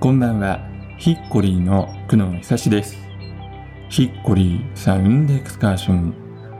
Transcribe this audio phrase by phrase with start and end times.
[0.00, 0.58] こんばんは、
[0.98, 3.11] ヒッコリーの久野久志です。
[3.92, 6.14] ヒッコリーサウンドエクスカーション。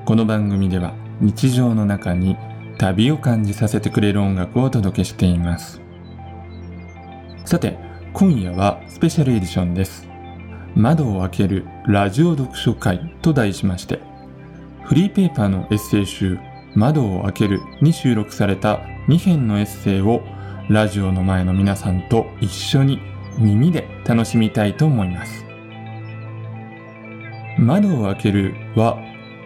[0.05, 2.37] この番組では日常の中に
[2.77, 5.81] 旅を感じさせてくれる音楽をお届けしています。
[7.47, 7.79] さて、
[8.13, 10.07] 今夜はスペシャルエディションです。
[10.75, 14.01] 窓を開けるラジオ読書会と題しまして、
[14.85, 16.39] フリーペーパーのエッセイ集
[16.75, 20.21] 窓を開けるに収録された2編のエッセイを
[20.69, 23.01] ラジオの前の皆さんと一緒に
[23.39, 25.52] 耳で楽しみたいと思います。
[27.63, 28.99] 窓を開けるは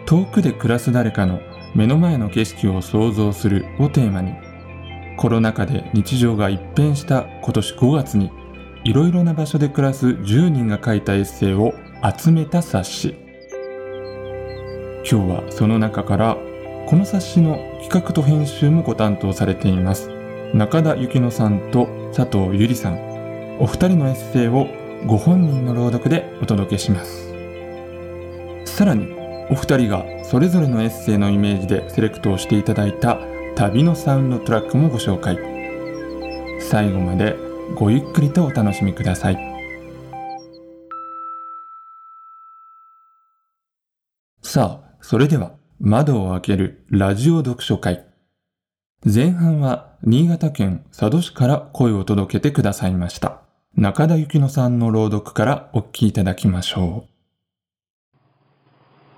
[0.05, 1.39] 遠くで暮らす誰かの
[1.75, 4.33] 目の前の景色を想像するをテーマに
[5.17, 8.31] コロナ禍で日常が一変した今年5月に
[8.83, 11.73] いろいろな場所で暮らす10人が書いたエッセイを
[12.17, 13.15] 集めた冊子。
[15.09, 16.37] 今日はその中から
[16.85, 20.09] この冊子の企画と編集もご担当されています。
[20.53, 23.57] 中田幸乃さんと佐藤ゆりさん。
[23.59, 24.67] お二人のエッセイを
[25.05, 27.26] ご本人の朗読でお届けします。
[28.77, 29.07] さらに
[29.49, 33.17] お二人がそれぞれのエッセイのイメージでセレクトをしていただいた
[33.55, 35.35] 旅のサウンドトラックもご紹介。
[36.61, 37.35] 最後まで
[37.73, 39.37] ごゆっくりとお楽しみください。
[44.43, 48.05] さあそれでは窓を開けるラジオ読書会。
[49.03, 53.41] 前半は新潟県佐渡市から声を届けてくださいました。
[53.75, 57.16] 中田幸乃さんの朗読からお聞きいただきましょう。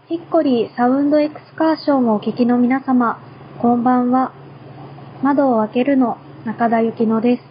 [0.09, 3.19] ヒッコリーサウンドエクスカーションをお聞きの皆様、
[3.61, 4.33] こんばんは。
[5.21, 7.43] 窓を開けるの中田幸乃です。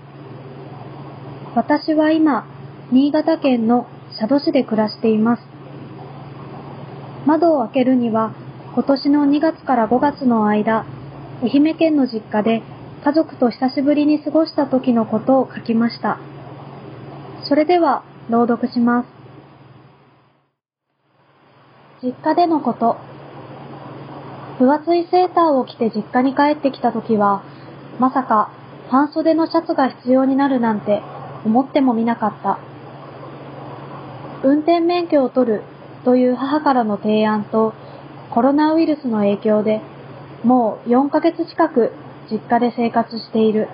[1.54, 2.48] 私は今、
[2.90, 3.86] 新潟県の
[4.18, 5.42] 佐渡市で暮らしています。
[7.26, 8.34] 窓を開けるには、
[8.74, 10.84] 今年の2月から5月の間、
[11.40, 12.62] 愛媛県の実家で
[13.04, 16.18] 家族と久しぶりに過ごした時のことを書きました。
[17.48, 19.17] それでは、朗読します。
[22.00, 22.96] 実家でのこと。
[24.58, 27.42] 分厚いセーターを着て実家に帰ってきた時は、
[27.98, 28.52] まさか
[28.88, 31.02] 半袖のシャツが必要になるなんて
[31.44, 32.58] 思ってもみなかった。
[34.44, 35.62] 運転免許を取る
[36.04, 37.74] という母からの提案と
[38.30, 39.80] コロナウイルスの影響で
[40.44, 41.92] もう4ヶ月近く
[42.30, 43.68] 実家で生活している。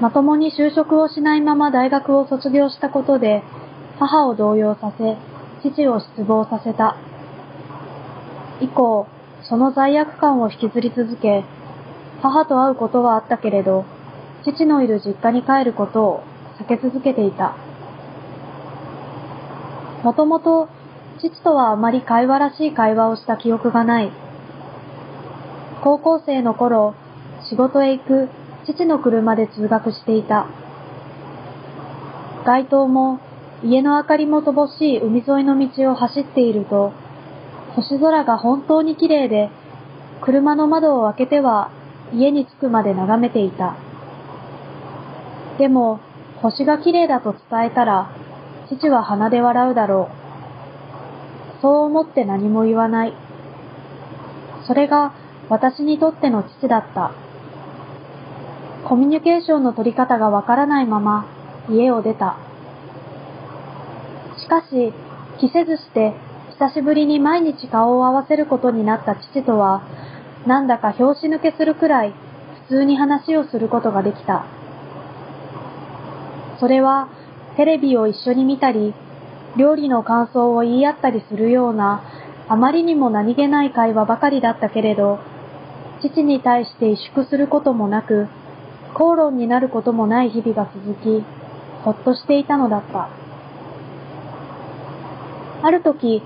[0.00, 3.42] まともに就職をしないまま大学を卒業したことで
[3.98, 6.96] 母を動揺させ父を失望させた。
[8.60, 9.06] 以降、
[9.42, 11.44] その罪悪感を引きずり続け、
[12.22, 13.84] 母と会うことはあったけれど、
[14.44, 16.22] 父のいる実家に帰ることを
[16.60, 17.56] 避け続けていた。
[20.02, 20.68] もともと、
[21.20, 24.12] 父とはあまり会話らしい会話をした記憶がない。
[25.82, 26.94] 高校生の頃、
[27.48, 28.28] 仕事へ行く
[28.66, 30.46] 父の車で通学していた。
[32.44, 33.20] 街灯も
[33.64, 36.92] 家の明かりも乏しい海沿いの道を走っていると、
[37.74, 39.50] 星空が本当に綺麗で、
[40.22, 41.70] 車の窓を開けては
[42.14, 43.76] 家に着くまで眺めていた。
[45.58, 45.98] でも、
[46.40, 48.10] 星が綺麗だと伝えたら、
[48.68, 50.08] 父は鼻で笑うだろ
[51.58, 51.60] う。
[51.60, 53.14] そう思って何も言わない。
[54.68, 55.14] それが
[55.48, 57.10] 私にとっての父だった。
[58.84, 61.26] コミュニケーションの取り方がわからないまま
[61.68, 62.47] 家を出た。
[64.48, 64.94] しかし、
[65.42, 66.14] 着せずして
[66.52, 69.82] 久しぶりに毎日顔を合わせることになった父とは、
[70.46, 72.14] なんだか拍子抜けするくらい
[72.68, 74.46] 普通に話をすることができた。
[76.60, 77.08] それは
[77.58, 78.94] テレビを一緒に見たり、
[79.58, 82.00] 料理の感想を言い合ったりするような、
[82.48, 85.18] あまりにも何気ない会話ばかりだったけれど、
[86.00, 88.28] 父に対して萎縮することもなく、
[88.94, 91.22] 口論になることもない日々が続き、
[91.84, 93.17] ほっとしていたのだった。
[95.60, 96.22] ある時、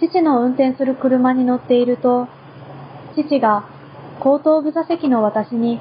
[0.00, 2.26] 父の運転する車に乗っていると、
[3.14, 3.64] 父が
[4.20, 5.78] 後頭部座席の私に、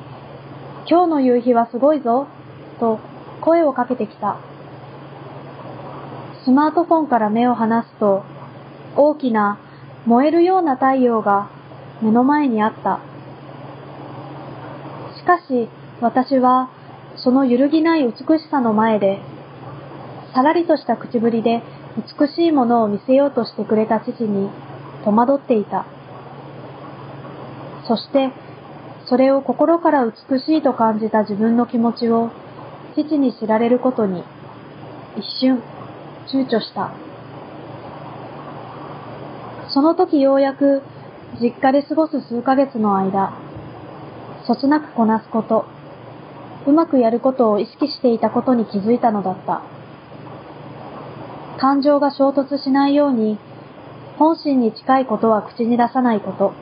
[0.88, 2.28] 今日の夕日はすごいぞ、
[2.80, 3.00] と
[3.42, 4.38] 声をかけてきた。
[6.45, 8.24] スマートフォンから目を離すと、
[8.95, 9.57] 大きな
[10.06, 11.50] 燃えるような太陽が
[12.01, 13.00] 目の前にあった。
[15.18, 15.69] しかし
[16.01, 16.69] 私は
[17.16, 19.19] その揺るぎない美しさの前で、
[20.36, 21.63] さらりとした口ぶりで
[21.95, 24.50] 美しいものを見せようとしてくれた父に
[25.04, 25.86] 戸惑っていた。
[27.88, 28.31] そして、
[29.06, 32.31] それを心から美しいと感じた自分の気持ちを
[32.95, 34.24] 父に知られることに
[35.18, 35.62] 一瞬
[36.28, 36.92] 躊躇した。
[39.74, 40.81] その時ようやく
[41.42, 43.34] 実家で過ごす数ヶ月の間、
[44.45, 45.66] そつなくこなすこと、
[46.66, 49.72] うまくやることを意識していたことに気づいたのだった。
[51.59, 53.38] 感情が衝突しないように、
[54.17, 56.53] 本心に近いことは口に出さないこと、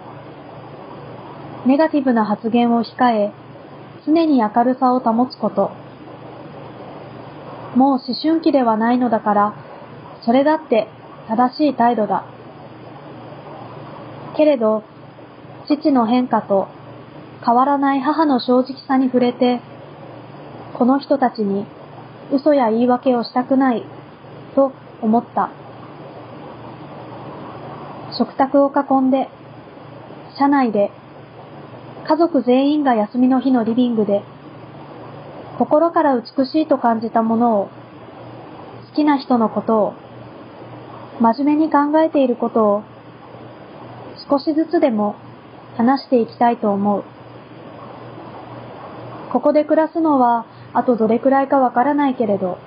[1.65, 3.31] ネガティブな発言を控え、
[4.05, 5.71] 常に明るさを保つこと、
[7.75, 9.53] もう思春期ではないのだから、
[10.23, 10.88] それだって
[11.27, 12.25] 正しい態度だ。
[14.35, 14.83] けれど、
[15.67, 16.67] 父の変化と
[17.45, 19.61] 変わらない母の正直さに触れて、
[20.73, 21.65] この人たちに
[22.31, 23.83] 嘘や言い訳をしたくない。
[24.56, 24.71] と
[25.01, 25.50] 思った。
[28.18, 29.30] 食卓を囲んで、
[30.38, 30.92] 車内で、
[32.07, 34.24] 家族全員が休みの日のリビングで、
[35.57, 37.69] 心から美しいと感じたものを、
[38.89, 39.94] 好きな人のことを、
[41.19, 42.83] 真面目に考えていることを、
[44.30, 45.15] 少しずつでも
[45.77, 47.04] 話していきたいと思う。
[49.31, 52.57] ここで暮らすのは、あとどれくらいかわからないけれど、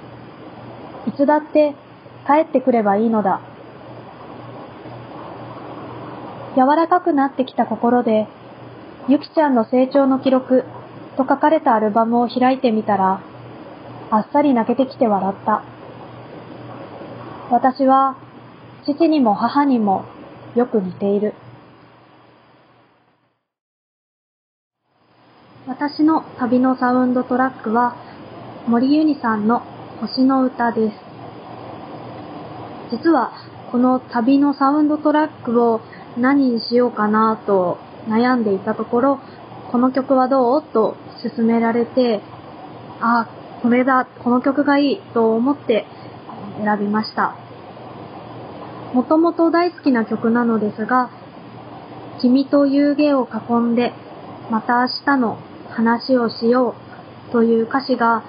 [1.06, 1.74] いつだって
[2.26, 3.40] 帰ってくればいいのだ。
[6.56, 8.26] 柔らかくなってきた心で、
[9.08, 10.64] ゆきちゃんの成長の記録
[11.16, 13.20] と書かれたアルバムを開いてみたら、
[14.10, 15.62] あっさり泣けてきて笑った。
[17.50, 18.16] 私は、
[18.86, 20.04] 父にも母にも
[20.54, 21.34] よく似ている。
[25.66, 27.96] 私の旅のサウンドトラックは、
[28.68, 29.62] 森ユニさんの
[30.00, 30.96] 星の歌です。
[32.90, 33.32] 実は、
[33.70, 35.80] この旅のサウンドトラックを
[36.18, 39.20] 何にしようかなと悩んでいたところ、
[39.70, 40.62] この曲はどう？
[40.62, 42.20] と勧められて、
[43.00, 43.28] あ、
[43.62, 45.86] これだ、この曲がいいと思って
[46.62, 47.36] 選びました。
[48.92, 51.10] もともと大好きな曲なのですが、
[52.20, 53.92] 君と夕げを囲んで、
[54.50, 55.38] また明日の
[55.70, 56.74] 話をしよ
[57.28, 58.22] うという歌詞が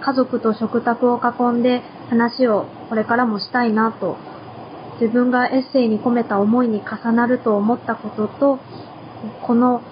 [0.00, 4.16] 家族と食卓を囲んで話をこれからもしたいなと
[5.00, 8.58] 自分がエッセイに込めた思いに重なると思ったことと
[9.42, 9.82] この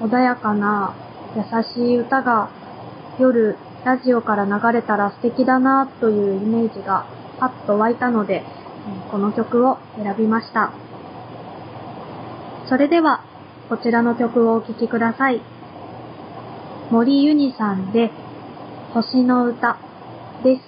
[0.00, 0.96] 穏やかな
[1.36, 2.50] 優しい歌が
[3.18, 7.06] 夜ラジオから流れたら素敵だなというイメージが
[7.38, 8.44] パッと湧いたので
[9.10, 10.72] この曲を選びました。
[12.68, 13.24] それでは
[13.68, 15.42] こちらの曲をお聴きください。
[16.90, 18.10] 森ユニさんで
[18.94, 19.78] 星の歌
[20.44, 20.62] です。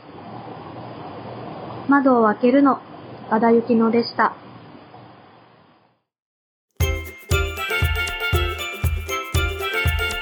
[1.91, 2.81] 窓を開けるの、
[3.29, 4.35] 高田幸乃でした。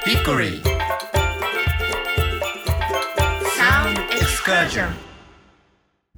[0.04, 0.62] ヒッコリー
[3.56, 4.94] サウンドエクスカージョン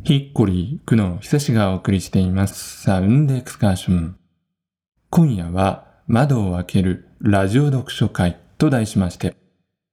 [0.05, 2.83] ヒッコリー、久野久志がお送りしています。
[2.83, 4.17] サウンドエクスカーション。
[5.11, 9.37] 今夜は窓を開けるラジオ読書会と題しまして、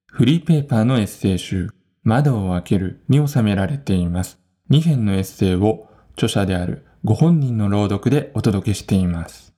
[0.06, 1.70] フリーペーパーのエッセイ集、
[2.03, 4.39] 窓を開けるに収められています。
[4.69, 9.53] 2編のエッセイを著者であるご本人の朗読でお届けしています。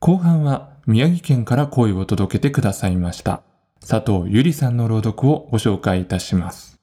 [0.00, 3.42] 後半は宮城県から声を届けてくださいました。
[3.86, 6.80] 佐藤ゆりさんの朗読をご紹介いたします。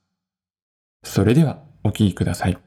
[1.04, 2.58] それではお聞きください。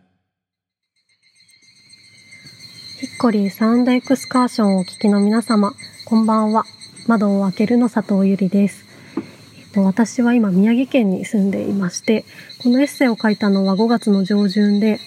[2.99, 5.73] ヒッコリーサウンドエクスカーションをお聞きの皆様、
[6.07, 6.65] こんばんは。
[7.07, 8.94] 窓を開けるの佐藤ゆりです。
[9.83, 12.25] 私は今宮城県に住んでいまして、
[12.63, 15.01] このエッセイを書いたのは5月の上旬で、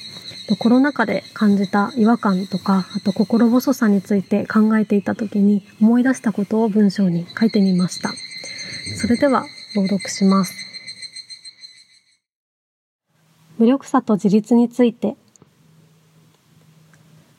[0.59, 8.13] コロナ禍で感じた違和感とか、あと心細さについて考えていた時に思い出したことを文章に書いてみました。
[8.95, 9.45] それでは
[9.75, 10.53] 朗読します。
[13.57, 15.15] 無力さと自立について。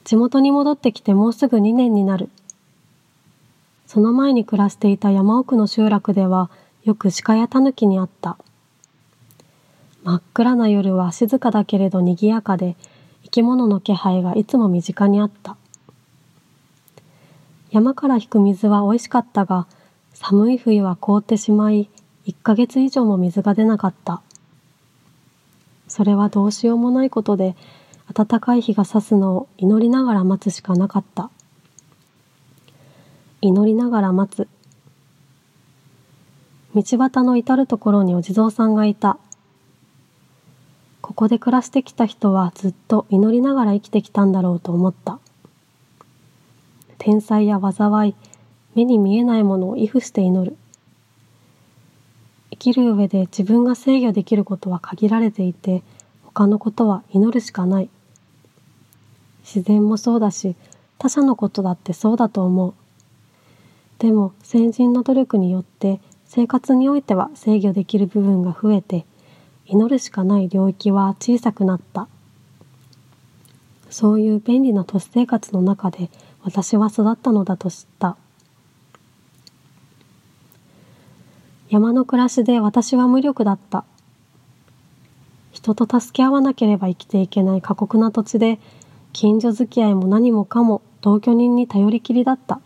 [0.04, 2.28] 地元に戻ってきてもうすぐ2年になる。
[3.86, 6.50] その前に暮らしていた山奥の集落では、
[6.88, 8.38] よく鹿やタヌキに会った。
[10.04, 12.76] 真っ暗な夜は静かだけれど賑やかで、
[13.24, 15.58] 生き物の気配がいつも身近にあった。
[17.70, 19.66] 山から引く水は美味しかったが、
[20.14, 21.90] 寒い冬は凍ってしまい、
[22.26, 24.22] 1ヶ月以上も水が出なかった。
[25.88, 27.54] それはどうしようもないことで、
[28.14, 31.28] 暖かい日が差すのを祈りながら待つしかなかった。
[33.42, 34.48] 祈りながら待つ。
[36.74, 39.18] 道端の至るところにお地蔵さんがいた。
[41.00, 45.18] ここで暮らしてきた人はずっと祈りながら生きてきたんだろうと思った。
[46.98, 48.14] 天才や災い
[48.74, 50.56] 目に見えないものを畏怖して祈る。
[52.50, 55.82] 生きる上で自分が制御できることは限られていて
[56.24, 57.88] 他のことは祈るしかない。
[59.42, 60.56] 自然もそうだし
[60.98, 62.74] 他者のことだってそうだと思う。
[63.98, 69.06] でも先人の努力によって生活においては制御できる部分が増えて
[69.64, 72.06] 祈るしかない領域は小さくなった。
[73.90, 76.10] そういう便利な都市生活の中で
[76.42, 78.16] 私は育ったのだと知った。
[81.70, 83.84] 山の暮らしで私は無力だった。
[85.52, 88.58] 人と助け合わなければ生きていけない過酷な土地で
[89.14, 92.60] 近所付き合いも何もかも同居人に頼りきりだった。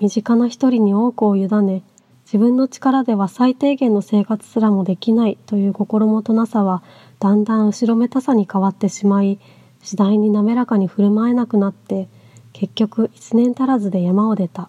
[0.00, 1.82] 身近な一人に多くを委ね
[2.24, 6.82] 自分の力では最低限の生活すらもできないという心もとなさは
[7.18, 9.38] だんだん後ろめたさに変わってしまい
[9.82, 12.08] 次第に滑らかに振る舞えなくなって
[12.52, 14.68] 結局一年足らずで山を出た。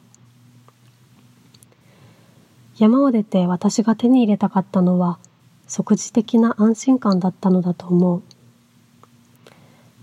[2.78, 5.20] 山を出て私が手に入れたかったのは
[5.68, 8.24] 即時的な安心感だったのだと思う。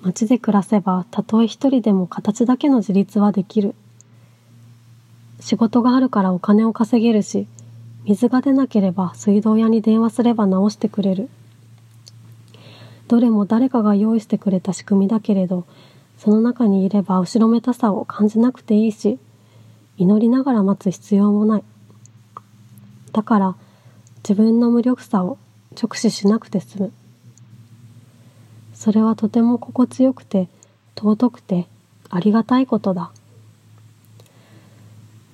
[0.03, 3.75] 街で暮らせばたとえ一人でも形だけの自立はできる。
[5.41, 7.47] 仕事があるからお金を稼げるし
[8.05, 11.29] 水が出なければ水道屋に電話すれば直してくれる。
[13.07, 15.65] どれも誰かが用意してくれた仕組みだけれど
[16.19, 19.19] その中にいれば後ろめたさを感じなくていいし
[19.97, 21.65] 祈りながら待つ必要もない。
[23.13, 23.57] だから
[24.19, 25.39] 自分の無力さを
[25.81, 26.93] 直視しなくて済む。
[28.75, 30.49] それはとても心地よくて
[30.97, 31.67] 尊くて
[32.11, 33.11] ありがたいことだ。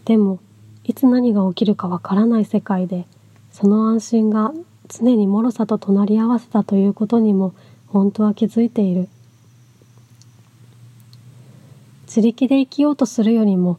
[0.04, 0.38] でも
[0.84, 3.06] いつ何が起きるかわからない世界で
[3.52, 4.52] その安心が
[4.88, 7.54] 常に脆さと隣り合わせたということにも
[7.88, 9.08] 本当は気づいている。
[12.06, 13.78] 自力で生きようとするよりも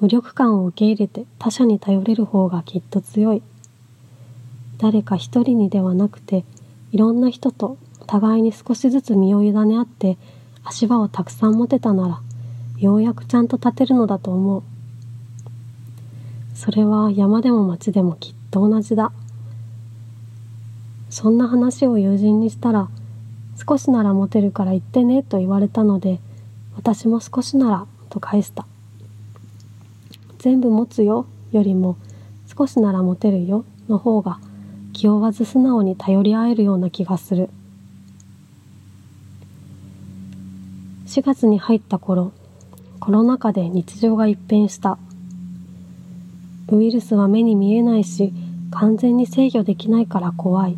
[0.00, 3.42] 無力感を受け入れて他者に頼れる方がきっと強い。
[4.78, 6.44] 誰か一人にではなくて
[6.90, 10.18] いろんな人と互いに少しずつ身を委ね合って
[10.64, 12.20] 足場をたくさん持てたなら
[12.78, 14.62] ようやくちゃんと立てるのだと思う。
[16.60, 19.12] それは山でも町でもきっと同じだ。
[21.08, 22.90] そんな話を友人にしたら
[23.66, 26.20] 少しなら持てるから言ってねと言われたので
[26.76, 28.66] 私も少しならと返した。
[30.38, 31.96] 全部持つよよりも
[32.46, 34.38] 少しなら持てるよの方が
[34.92, 37.48] 気負わず素直に頼り合えるような気がする。
[41.06, 42.32] 4月に入った頃
[43.00, 44.98] コロナ禍で日常が一変した。
[46.70, 48.32] ウイルスは目に見えないし
[48.70, 50.76] 完全に制御できないから怖い。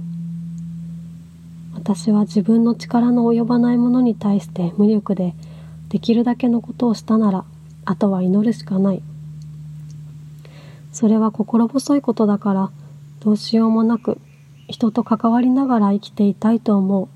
[1.74, 5.34] 私は自分の力の及ばないものに対して無力で
[5.88, 7.44] できるだけのことをしたなら
[7.84, 9.02] あとは祈るしかない。
[10.92, 12.70] それは心細いことだから
[13.20, 14.18] どうしようもなく
[14.68, 17.08] 人と関わりながら生きていたいと思う。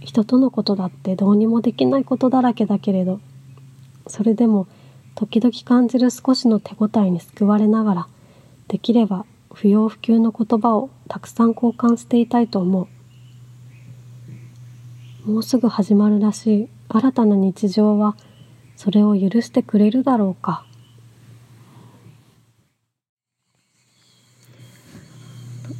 [0.00, 3.20] 人とのことだってどうにもできないことだらけだけれど
[4.06, 4.66] それでも
[5.14, 8.08] 時々感じる少しの手応えに救われながら
[8.68, 12.88] できれば不要不急の言葉をたくさん交換していたいと思う。
[15.30, 18.16] もうすぐ始まるらしい新たな日常は
[18.76, 20.64] それを許してくれるだろうか。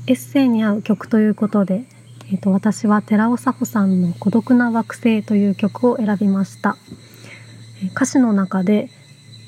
[0.07, 1.85] エッセイに合う曲ということで、
[2.31, 6.77] えーと、私は寺尾佐穂さんの「孤独な惑星」という曲を選びました。
[7.95, 8.91] 歌詞の中で「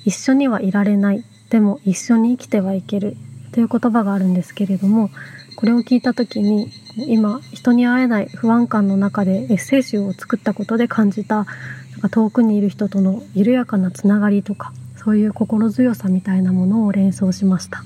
[0.05, 1.25] 一緒にはいられない。
[1.51, 3.17] でも一緒に生きてはいける」
[3.53, 5.11] という言葉があるんですけれども
[5.57, 11.45] これを聞いた時に今人に会えない不安感の中でエッセイ集を作ったことで感じた
[11.91, 17.85] なんか遠くにいる人との緩やかなつながりとかそういう心強さみたいなものを連想しました。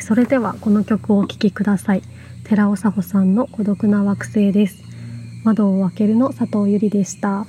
[0.00, 2.02] それではこの曲をお聴きください。
[2.44, 4.82] 寺尾佐穂さんの孤独な惑星です。
[5.44, 7.46] 窓を開けるの佐藤ゆりでした。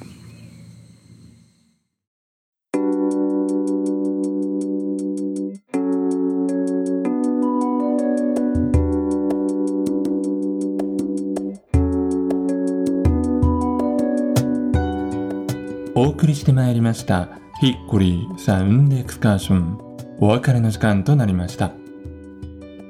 [16.35, 17.29] してまいりました。
[17.61, 19.85] ヒッコリーサウンドエクスカーション。
[20.19, 21.71] お別れの時間となりました。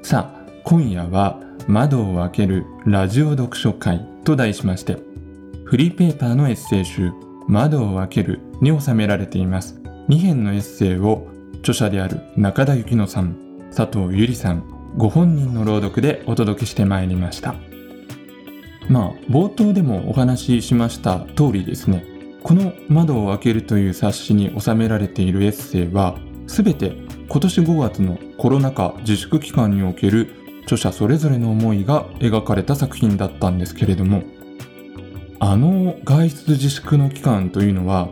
[0.02, 4.98] さあ今夜は窓を開けるラジオ読書会と題しまして
[5.64, 7.10] フリーペーパーのエッセイ集
[7.48, 9.80] 窓を開けるに収められています。
[10.08, 11.26] 2編のエッセイを
[11.58, 13.36] 著者である中田幸乃さん
[13.74, 14.64] 佐藤ゆりさん
[14.96, 17.56] ご本人の朗読でお届けしてまいりました。
[18.88, 22.15] まあ冒頭でもお話ししました通りですね。
[22.46, 26.14] この「窓を開ける」という冊子に収められているエッセイは
[26.46, 26.92] 全て
[27.28, 30.28] 今年5月のコロナ禍自粛期間における
[30.62, 34.22] 著者それぞれの思いが描かれた作品だったんですけれども
[35.40, 38.10] あの外出自粛の期間というのは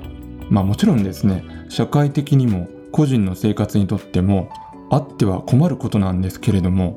[0.50, 4.48] まあもちろんですね社会的にも個人の生活にとっても
[4.90, 6.96] あっては困ることなんですけれども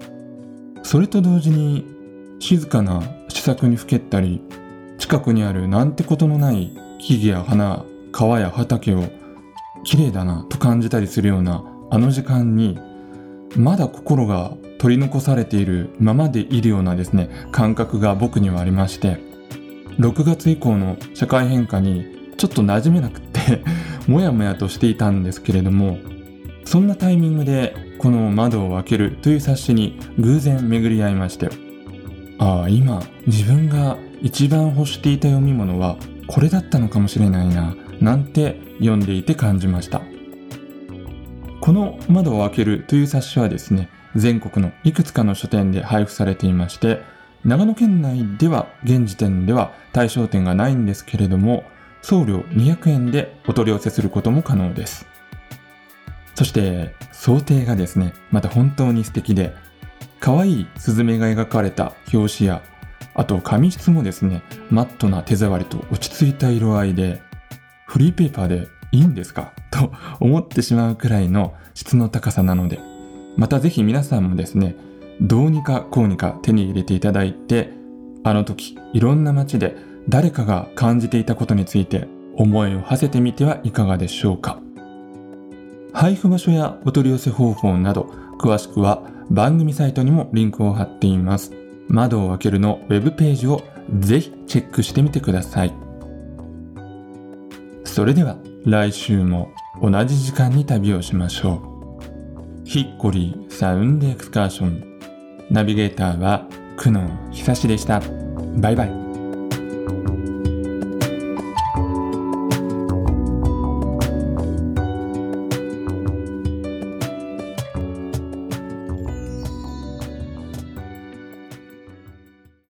[0.82, 1.86] それと同時に
[2.39, 4.41] 静かな施策にふけったり
[4.98, 9.04] 近くにあるなんてことのない木々や花川や畑を
[9.84, 12.80] 綺麗だなと感じたりするようなあの時間に
[13.56, 19.18] まだ心が取り残されているままでいるようなですね感覚が僕にはありまして
[20.00, 23.63] 6月以降の社会変化にちょっと馴染めなくって
[24.08, 25.98] もやもやとしていたんですけれども
[26.66, 31.50] そんなタイミングでこの窓を開けるという冊子に偶然巡り合いまして
[32.38, 35.98] ああ今自分が一番欲していた読み物は
[36.28, 40.02] これだったのかもしれないななんて読んでいて感じました。
[41.62, 47.02] この窓を開けるという冊子はですね全国のいくつかの書店で配布されていまして
[47.44, 51.64] 長野県内では現時点では対象店がないんですけれども
[52.02, 55.08] 送料200円でお取り寄せすることも可能です。
[56.36, 59.56] そして想定がですねまた本当に素敵で
[60.20, 62.62] 可愛いスズメが描かれた表紙や
[63.18, 67.20] あと紙質もですねマットな手触りと落ち着いた色合いで
[67.88, 69.52] フリーペーパーでいいんですか？
[69.72, 72.80] と思ってしまうくらいの質の高さなので
[73.36, 74.76] またぜひ皆さんもですね
[75.20, 77.72] どうにかこうにか手に入れていただいて
[78.24, 79.76] あの時いろんな街で
[80.10, 84.60] 誰かが感じていたことについて思いを馳せてみてはいかがでしょうか？
[85.94, 88.04] 配布場所やお取り寄せ方法など
[88.40, 91.52] 詳しくは番組サイトにもリンクを貼っています。
[91.88, 93.63] 窓を開けるのウェブページを
[94.00, 95.74] ぜひチェックしてみてください。
[97.84, 99.51] それでは来週も
[99.82, 102.65] 同じ時間に旅をしましょう。
[102.65, 105.00] ヒッコリーサウンドエクスカーション。
[105.50, 106.45] ナビゲーターは
[106.78, 108.02] 久能久志でした。
[108.58, 109.07] バイバイ。